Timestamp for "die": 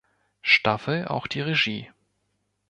1.27-1.41